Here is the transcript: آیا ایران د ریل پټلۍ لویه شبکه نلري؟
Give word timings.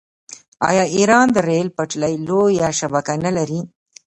آیا 0.69 0.83
ایران 0.97 1.27
د 1.33 1.37
ریل 1.49 1.67
پټلۍ 1.77 2.13
لویه 2.27 2.67
شبکه 2.79 3.13
نلري؟ 3.25 3.59